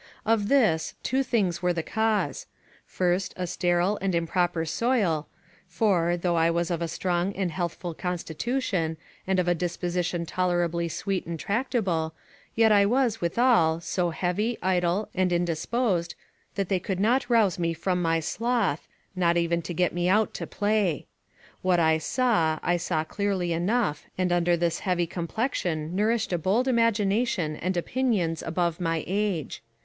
[0.25, 2.47] Of this, two things were the cause:
[2.87, 5.27] first, a sterile and improper soil;
[5.67, 10.89] for, though I was of a strong and healthful constitution, and of a disposition tolerably
[10.89, 12.15] sweet and tractable,
[12.55, 16.15] yet I was, withal, so heavy, idle, and indisposed,
[16.55, 20.33] that they could not rouse me from my sloth, not even to get me out
[20.33, 21.05] to play.
[21.61, 26.67] What I saw, I saw clearly enough, and under this heavy complexion nourished a bold
[26.67, 29.61] imagination and opinions above my age.